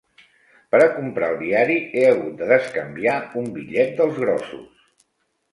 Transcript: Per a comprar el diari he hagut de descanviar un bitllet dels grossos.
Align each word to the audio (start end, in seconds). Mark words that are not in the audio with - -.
Per 0.75 0.79
a 0.85 0.87
comprar 0.93 1.27
el 1.33 1.35
diari 1.41 1.75
he 1.99 2.07
hagut 2.13 2.33
de 2.39 2.47
descanviar 2.53 3.19
un 3.43 3.53
bitllet 3.59 3.95
dels 4.01 4.19
grossos. 4.25 4.85